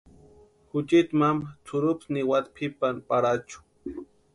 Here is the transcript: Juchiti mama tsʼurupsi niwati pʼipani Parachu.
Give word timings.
Juchiti 0.69 1.13
mama 1.21 1.45
tsʼurupsi 1.65 2.07
niwati 2.13 2.49
pʼipani 2.55 2.99
Parachu. 3.07 3.59